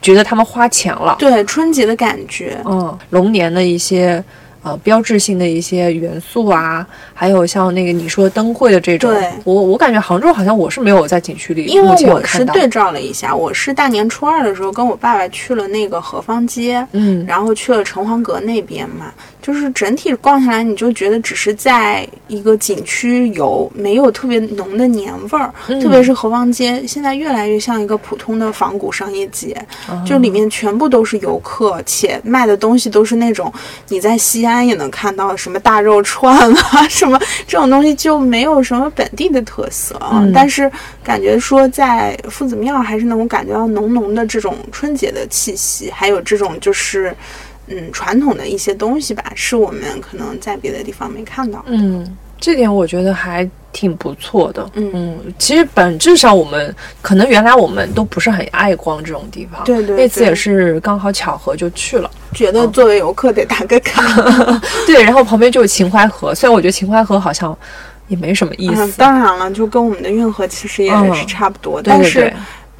[0.00, 1.14] 觉得他们花钱了。
[1.18, 4.22] 对春节的感觉，嗯，龙年的一些
[4.62, 25.52] 呃标志性的一些元素啊，还有像那个你说灯会的这种对，我我感觉杭州好像我是没有在景区里，因为我是，对照了一下，我是大年初二的时候跟我爸爸去了那个河坊街，嗯，然后去了城隍阁那边嘛，就是整体逛下来，你就觉得只是在一个景区游，没有特别浓的年味儿。
[25.68, 29.56] 嗯特别是河坊街，现在越来越像一个普通的仿古商业街，
[29.88, 33.52] 哦就里面全部都是游客，且卖的东西都是那种
[33.88, 40.18] 你在西安也能看到什么大肉串啊， 什么这种东西就没有什么本地的特色啊。
[40.24, 40.68] 嗯但是
[41.04, 47.14] 感觉说在夫子庙还是能够感觉到浓浓的这种春节的气息，还有这种就是。
[47.68, 51.64] 嗯，传统的一些东西吧，是我们可能在别的地方没看到。
[51.68, 52.04] 嗯，
[52.42, 54.68] 这点我觉得还挺不错的。
[54.74, 62.10] 嗯嗯，其实本质上我们可能原来我们都不是很爱逛这种地方，对对对那次也是刚好巧合就去了。
[62.34, 64.02] 觉得作为游客得打个卡。
[64.86, 67.56] 对，然后旁边就有秦淮河，虽然我觉得秦淮河好像
[68.08, 68.82] 也没什么意思。
[68.84, 72.34] 嗯，当然了，就跟我们的运河其实也嗯是差不多，对对但是对，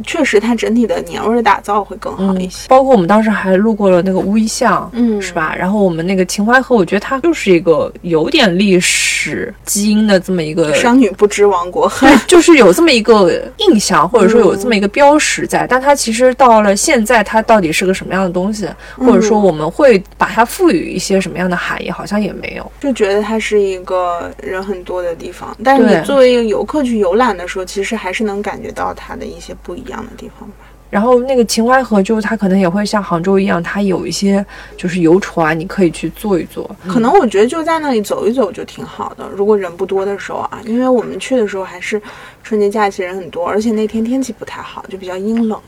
[0.05, 5.55] 确实它整体的年味儿打造会更好一嗯些。，包括我们当时还路过了那个乌衣巷，嗯是吧？
[5.57, 22.73] 然后我们那个秦淮河，我觉得它就是一个有点历史基因的这么一个商女不知亡国恨，， 就是有这么一个印象，或者说有这么一个标识在，但它其实到了现在，它到底是个什么样的东西，或者说我们会把它赋予一些什么样的含义，好像也没有。
[22.81, 25.57] 就觉得它是一个人很多的地方。
[25.63, 30.57] 但是你作为一个游客去游览的时候，其实还是能感觉到它的一些不一样的地方吧。
[30.91, 34.45] 然后那个秦淮河，就它可能也会像杭州一样，它有一些
[34.77, 36.71] 就是游船，你可以去坐一坐。
[36.87, 42.01] 可能我觉得就在那里走一走就挺好的，如果人不多的时候啊，因为我们去的时候还是
[42.43, 45.59] 春节假期人很多，而且那天天气不太好，就比较阴冷。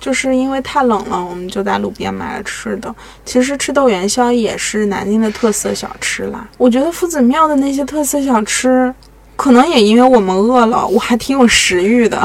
[0.00, 2.94] 就是因为太冷了，我们就在路边买了吃的。
[3.24, 6.46] 其实吃豆元宵也是南京的特色小吃啦。
[6.58, 8.94] 我觉得夫子庙的那些特色小吃，
[9.34, 12.20] 可能也因为我们饿了，我还挺有食欲的，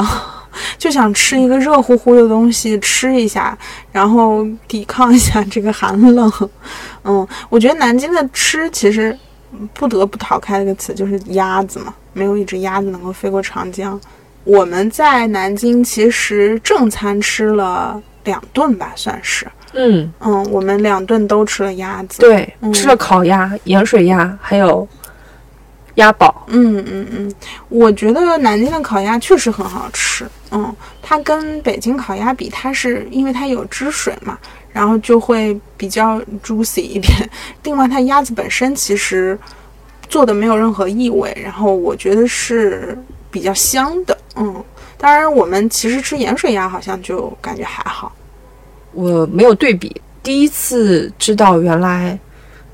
[0.78, 3.56] 就想吃一个热乎乎的东西吃一下，
[3.92, 6.32] 然后抵抗一下这个寒冷。
[7.04, 9.16] 嗯，我觉得南京的吃其实
[9.74, 13.98] 不得不逃开一个词，就是鸭子嘛，没有一只鸭子能够飞过长江。
[14.44, 19.46] 我们在南京其实正餐吃了两顿吧，算是。
[19.72, 24.86] 嗯，嗯，我们两顿都吃了鸭子。，对，嗯吃了烤鸭、盐水鸭，还有
[25.94, 26.46] 鸭宝。
[26.48, 27.34] 嗯嗯嗯，
[27.68, 30.26] 我觉得南京的烤鸭确实很好吃。
[30.50, 34.38] 嗯，它跟北京烤鸭比，它是因为它有汁水嘛，
[34.72, 37.30] 然后就会比较 juicy 一点。
[37.62, 39.38] 另外，它鸭子本身其实
[40.08, 42.98] 做的没有任何异味，然后我觉得是
[43.30, 44.16] 比较香的。
[44.36, 44.64] 嗯，
[44.98, 48.12] 当然我们其实吃盐水鸭好像就感觉还好。
[48.92, 52.18] 我没有对比，第一次知道原来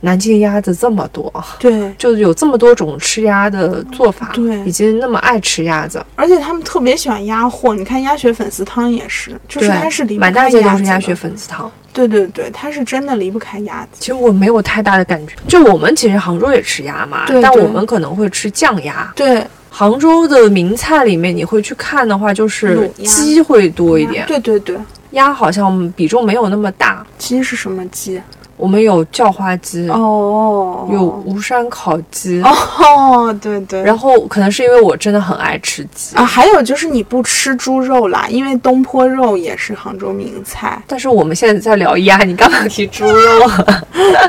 [0.07, 6.01] 南京鸭子这么多，对，就有这么多种吃鸭的做法，对以及那么爱吃鸭子。
[6.15, 11.13] 而且他们特别喜欢鸭货，你看鸭血粉丝汤也是，就是它是离不满大开鸭子的街都是鸭血。
[11.13, 11.69] 粉丝汤。
[11.93, 13.99] 对对对，它是真的离不开鸭子。
[13.99, 19.13] 其实我没有太大的感觉，就我们其实杭州也吃鸭嘛，对对但我们可能会吃酱鸭。
[19.17, 24.77] 对，杭州的名菜里面，你会去看的话，就是鸡会多一点，对对对，
[25.13, 27.05] 鸭好像比重没有那么大。
[27.19, 28.21] 鸡是什么鸡？
[28.57, 33.83] 我们有叫花鸡，哦，有吴山烤鸡，哦，对对。
[33.83, 40.83] 然后可能是因为我真的很爱吃鸡，啊，还有就是你不吃猪肉啦，因为东坡肉也是杭州名菜。
[40.87, 43.83] 但是我们现在在聊鸭，你干嘛提猪肉啊？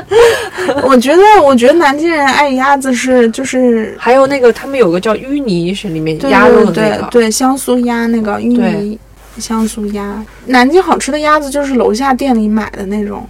[0.84, 3.96] 我觉得，我觉得南京人爱鸭子是就是。
[3.98, 8.98] 还有那个他们有个叫淤泥，是里面鸭肉的那个，对，香酥鸭那个淤泥
[9.38, 13.26] 香酥鸭，南京好吃的鸭子就是楼下店里买的那种，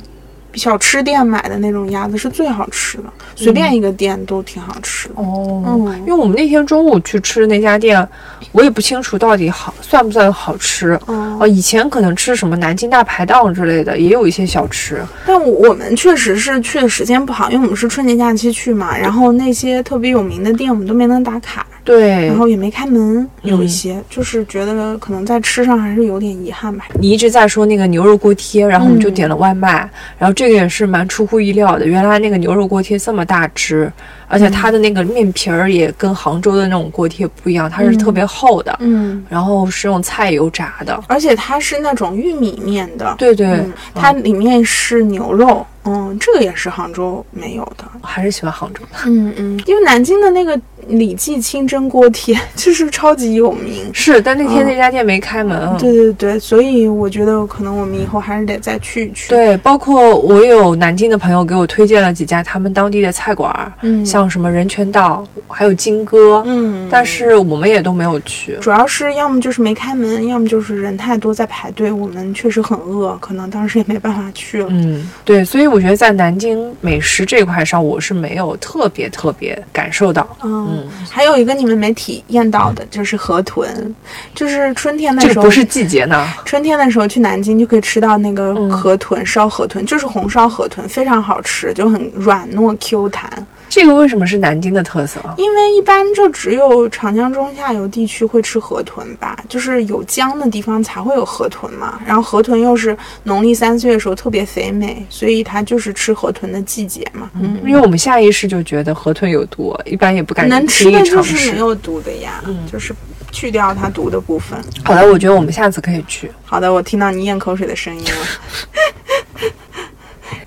[0.55, 3.05] 小吃店买的那种鸭子是最好吃的，
[3.37, 5.15] 随便一个店都挺好吃的。
[5.17, 8.07] 哦，嗯因为我们那天中午去吃的那家店，
[8.53, 10.99] 我也不清楚到底好算不算好吃。
[11.07, 15.01] 哦哦，以前可能吃什么南京大排档之类的，也有一些小吃。
[15.27, 22.27] 但我们确实是去的时间不好，因为我们是春节假期去嘛，然后那些特别有名的店我们都没能打卡，对。
[22.27, 23.69] 然，后也没开门，有一嗯。
[23.69, 26.85] 些、就是觉得可能在吃上还是有点遗憾吧。
[27.01, 33.91] 你一直在说那个牛肉锅贴，然后我们就嗯点了外卖，然后这个也是蛮出乎意料的，原来那个牛肉锅贴这么大只，
[34.27, 41.01] 而且它的那个面皮儿也跟杭州的那种锅贴不一样，它是特别厚的，嗯，然后是用菜油炸的。
[41.07, 47.85] 而且它是那种玉米面的，对对，嗯，它里面是牛肉，嗯，这个也是杭州没有的。
[48.03, 48.99] 我还是喜欢杭州的。
[49.07, 53.91] 嗯嗯，因为南京的那个李记清蒸锅贴， 就是超级有名。
[53.93, 55.59] 是，但那天嗯那家店没开门。
[55.59, 68.57] 嗯对对对，所以我觉得可能我们以后还是得再去一去。，对，包括我有南京的朋友给我推荐了几家他们当地的菜馆儿，嗯像什么人权道，还有金哥，嗯，但是我们也都没有去。
[68.61, 74.69] 主要是要么就是没开门，要么就是人太多在排队，我们确实很饿，可能当时也没办法去了。
[74.71, 80.27] 嗯，对，所以我觉得在南京美食这块上，我是没有特别特别感受到。
[80.43, 83.95] 嗯，还有一个你们没体验到的就是河豚，
[84.35, 93.47] 就是春天的时候，这不是季节呢，春天的时候去南京就可以吃到那个嗯河豚、烧河豚，就是红烧河豚，非常好吃，就很软糯 Q 弹。
[93.69, 95.21] 这个为什么是南京的特色？
[95.37, 102.01] 因为一般就只有长江中下游地区会吃河豚吧，就是有江的地方才会有河豚嘛。
[102.07, 107.31] 然后河豚又是农历三岁的时候特别肥美，所以它就是吃河豚的季节嘛。
[107.39, 111.59] 嗯，因为我们下意识就觉得河豚有毒，一般也不敢能吃的就是没。
[111.59, 112.95] 有毒的呀，就是
[113.33, 114.57] 去掉它毒的部分。
[114.85, 116.31] 好的，我觉得我们下次可以去。
[116.45, 119.51] 好的，我听到你咽口水的声音了。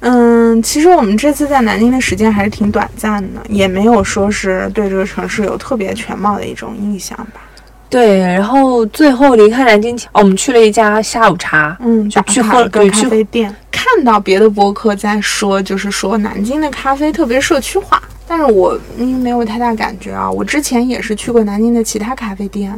[0.02, 7.42] 嗯，其实我们这次在南京的时间还是挺短暂的，也没有说是对这个城市有特别全貌的一种印象吧。
[7.88, 20.32] 对，然后最后离开南京前，哦我们去了一家下午茶，嗯，打就去喝了个咖啡店，看到别的博客在说，就是说南京的咖啡特别社区化，但是我嗯没有太大感觉啊。
[20.32, 22.76] 我之前也是去过南京的其他咖啡店，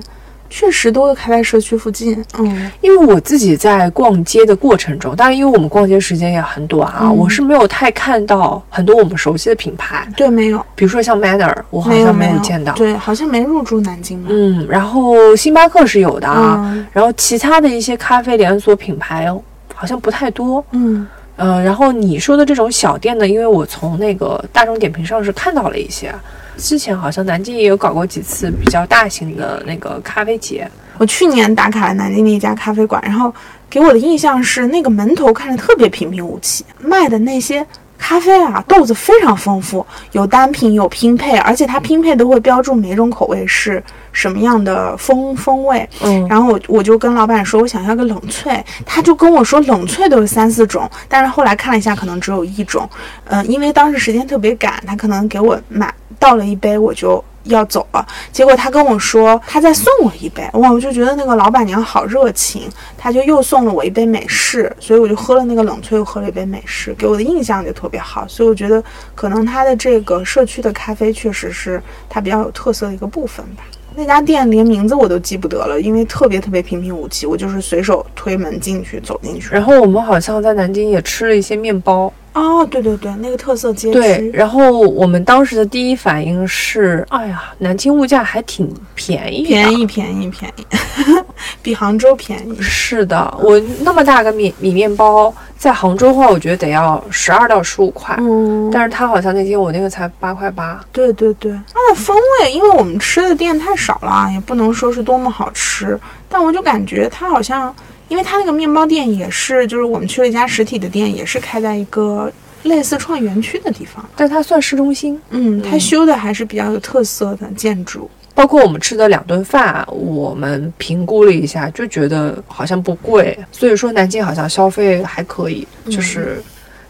[0.55, 2.23] 确实都会开在社区附近。
[2.37, 12.71] 嗯因为我自己在逛街的过程中，当然因为我们逛街时间也很短啊，嗯我是没有太看到很多我们熟悉的品牌，对，没有，比如说像 Manner，我好，像没有见到。
[12.73, 14.27] 对，好像没入驻南京吧。
[14.29, 19.27] 嗯，然后星巴克是有的啊，嗯然后其他的一些咖啡连锁品牌
[19.73, 20.63] 好像不太多。
[20.71, 26.13] 嗯呃、然后你说的这种小店呢，因为我从那个大众点评上是看到了一些，
[26.57, 30.69] 之前好像南京也有搞过几次比较大型的那个咖啡节。
[30.97, 33.33] 我去年打卡了南京的一家咖啡馆，然后
[33.69, 37.65] 给我的印象是那个门头看着特别平平无奇，卖的那些
[37.97, 45.89] 咖啡啊豆子非常丰富，有单品有拼配，而且它拼配都会标注每种口味是什么样的风风味。
[46.03, 52.87] 嗯，然后我我就跟老板说，我想要个冷萃，他就跟我说冷萃都有三四种，但是后来看了一下，可能只有一种。
[53.25, 58.05] 嗯、因为当时时间特别赶，他可能给我买倒了一杯，我就要走了。
[58.31, 68.25] 结果他跟我说他再送我一杯，哇，我就觉得那个老板娘好热情，他就又送了我一杯美式，所以我就喝了那个冷萃，又喝了一杯美式，给我的印象就特别好。
[68.27, 68.83] 所以我觉得
[69.13, 73.63] 可能他的这个社区的咖啡确实是它比较有特色的一个部分吧。
[73.95, 79.49] 那家店连名字我都记不得了，因为特别特别平平无奇，我就是随手推门进去走进去。
[79.51, 82.11] 然后我们好像在南京也吃了一些面包。
[82.33, 89.85] 哦，对对对，那个特色街对，然后我们当时的第一反应是，哎呀，南京物价还挺便宜，便宜。
[89.85, 90.65] 便宜便宜，
[91.61, 92.59] 比杭州便宜。
[92.59, 95.31] 是的，我那么大个米米面包，
[95.63, 100.77] 在杭州的话，我觉得得要十二到十五块，嗯，但是它好像那天我那个才八块八。
[100.91, 105.97] 对对对，它的风味，因为我们吃的店太少了，也不能说是多么好吃，
[106.27, 107.73] 但我就感觉它好像，
[108.09, 112.29] 因为它那个面包店也是，就是我们去了一家实体的店，也是开在一个
[112.63, 114.03] 类似创意园区的地方。
[114.17, 118.09] 但它算市中心，嗯，它修的还是比较有特色的建筑。
[118.35, 126.41] 包括我们吃的两顿饭，我们评估了一下，就觉得好像不贵，所以说南京好像消费还可以，就是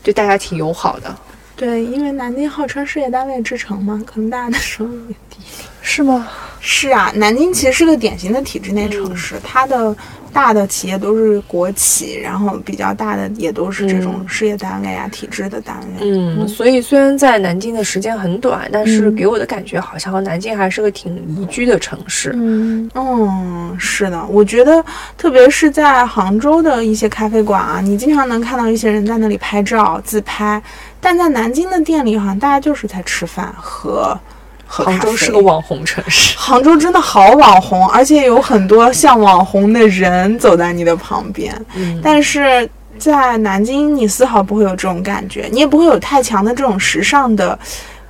[0.01, 1.15] 对大家挺友好的，
[1.55, 5.37] 对，因为南京号称事业单位之城嘛，可能大家的收入也低。
[5.81, 6.27] 是吗？
[6.61, 9.93] 是啊，南京其实是个典型的体制内城市，它的
[10.33, 16.09] 大的企业都是国企，然后比较大的也都是这种嗯事业单位啊、体制的单位。
[16.09, 22.31] 嗯，所以虽然在南京的时间很短，但是嗯给我的感觉好像南京还是个挺宜居的城市。
[22.35, 24.83] 嗯嗯，是的，我觉得
[25.17, 30.61] 特别是在杭州的一些咖啡馆啊，你经常能看到一些人在那里拍照自拍，
[30.99, 34.19] 但在南京的店里，好像大家就是在吃饭和喝
[34.81, 41.53] 杭州是个网红城市，杭州真的好网红，而且有很多像网红的人走在你的旁边。
[41.75, 42.67] 嗯但是
[42.97, 47.57] 在南京，你丝毫不会有这种感觉，你也不会有太强的这种时尚的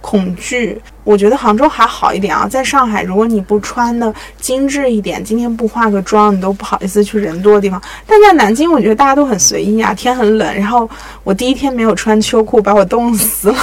[0.04, 0.82] 恐惧。
[1.06, 7.82] 我觉得杭州还好一点啊，在上海，如果你不穿的精致一点，今天不化个妆，你都不好意思去人多的地方。
[8.06, 10.90] 但在南京，我觉得大家都很随意啊，天很冷，然后
[11.24, 13.58] 我第一天没有穿秋裤，把我冻死了。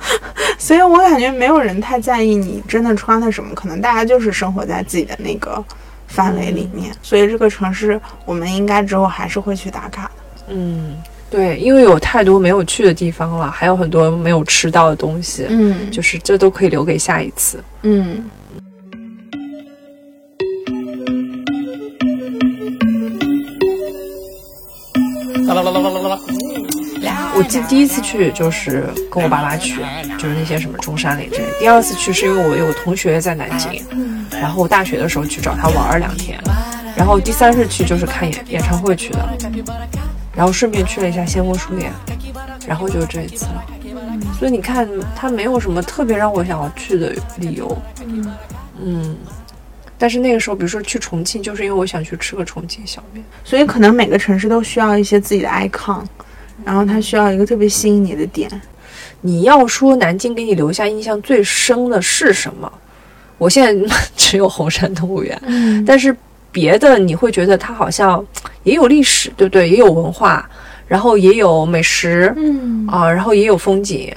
[0.58, 5.62] 所以我感觉没有人太在意你真的穿的什么，可能大家就是生活在自己的那个
[6.06, 6.90] 范围里面。
[7.02, 10.10] 所以这个城市，我们应该之后还是会去打卡的。
[10.48, 10.96] 嗯，
[11.34, 17.58] 对，因为有太多没有去的地方了，还有很多没有吃到的东西，嗯就是这都可以留给下一次。
[17.82, 18.24] 嗯
[25.48, 26.20] 啦啦啦啦啦啦
[27.36, 29.80] 我记得第一次去就是跟我爸妈去，
[30.16, 31.46] 就是那些什么中山陵之类。
[31.58, 33.84] 第二次去是因为我有同学在南京，
[34.30, 36.38] 然后我大学的时候去找他玩儿两天，
[36.96, 39.28] 然后第三次去就是看演演唱会去的，
[40.34, 41.92] 然后顺便去了一下仙风书院，
[42.66, 43.64] 然后就是这一次了。
[44.38, 47.76] 所以你看，它没有什么特别让我想要去的理由。
[48.80, 49.16] 嗯，
[49.96, 53.24] 但是那个时候，比如说去重庆，就是因为我想去吃个重庆小面。
[53.44, 56.02] 所以可能每个城市都需要一些自己的 icon，
[56.64, 58.50] 然后它需要一个特别吸引你的点。
[59.20, 62.70] 你要说南京给你留下印象最深的是什么？
[63.38, 66.14] 我现在 只有红山动物园，嗯但是
[66.54, 68.24] 别的你会觉得它好像
[68.62, 69.68] 也有历史，对不对？
[69.68, 70.48] 也有文化，
[70.86, 74.14] 然后也有美食嗯，啊，然后也有风景。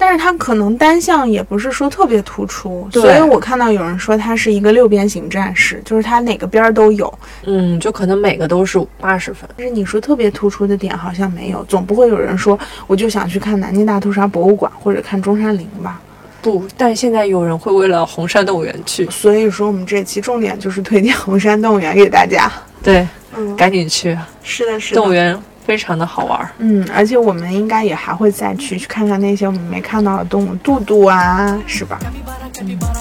[0.00, 7.12] 但是它可能单项也不是说特别突出，所以我看到有人说它是一个六边形战士，就是它哪个边儿都有。
[7.46, 9.50] 嗯，就可能每个都是八十分。
[9.56, 16.00] 但是你说特别突出的点好像没有，总不会有人说我就想去看南京大屠杀博物馆或者看中山陵吧。
[16.40, 22.50] 不，但现在有人会为了红山动物园去，所以说我们这期重点就是推荐红山动物园给大家。
[22.82, 25.00] 对，嗯，赶紧去，是的，是的。
[25.00, 25.36] 动物园
[25.68, 26.48] 非常的好玩儿。
[26.56, 32.00] 嗯，而且我们应该也还会再去去看看那些我们没看到的动物，杜杜啊，是吧？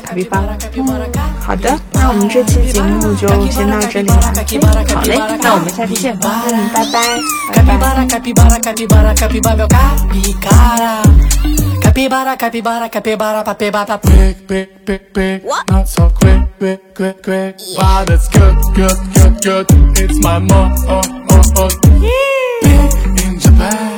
[0.04, 0.58] 卡皮巴拉，
[1.40, 4.34] 好的，那我们这期节目就先到这里了。
[4.94, 6.14] 好嘞，那我们下期见。
[6.22, 7.18] 嗯，拜拜。
[7.54, 11.02] Capibara, capibara, capibara, capibara, meu capicara.
[11.82, 15.44] Capibara, capibara, capibara, papibara, quick, quick, quick, quick.
[15.72, 17.56] Not so quick, quick, quick, quick.
[17.78, 19.66] Wow, that's good, good, good, good.
[19.98, 21.02] It's my mo, oh,
[21.32, 22.47] oh, oh.
[22.90, 23.97] Big in Japan.